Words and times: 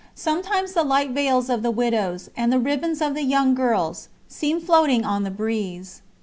Sometimes 0.15 0.73
the 0.73 0.81
light 0.83 1.11
veils 1.11 1.47
of 1.47 1.61
the 1.61 1.69
widows, 1.69 2.31
and 2.35 2.51
the 2.51 2.57
ribbons 2.57 3.01
of 3.03 3.13
the 3.13 3.21
young 3.21 3.53
girls, 3.53 4.09
seem 4.27 4.59
floating 4.59 5.05
on 5.05 5.21
the 5.21 5.29
breeze. 5.29 6.01